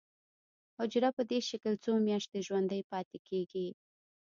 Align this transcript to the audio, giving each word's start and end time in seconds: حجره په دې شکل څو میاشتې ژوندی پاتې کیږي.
حجره 0.77 1.09
په 1.17 1.21
دې 1.29 1.39
شکل 1.49 1.73
څو 1.83 1.91
میاشتې 2.07 2.39
ژوندی 2.47 2.81
پاتې 2.91 3.17
کیږي. 3.27 3.67